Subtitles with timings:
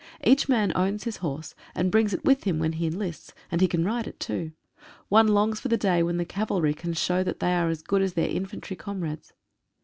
[0.23, 3.67] Each man owns his horse, and brings it with him when he enlists, and he
[3.67, 4.51] can ride it too.
[5.09, 8.01] One longs for the day when the cavalry can show that they are as good
[8.01, 9.33] as their infantry com rades.